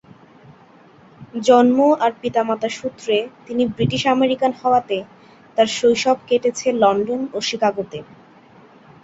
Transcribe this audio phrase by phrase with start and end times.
[1.41, 3.15] জন্ম আর পিতামাতা সূত্রে
[3.47, 4.97] তিনি ব্রিটিশ-আমেরিকান হওয়াতে
[5.57, 7.99] তার শৈশব কেটেছে লন্ডন ও শিকাগোতে।